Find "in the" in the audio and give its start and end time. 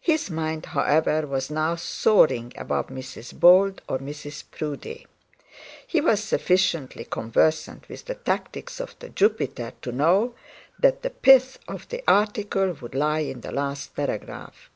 13.20-13.52